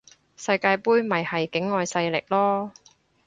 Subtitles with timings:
[0.35, 2.71] 世界盃咪係境外勢力囉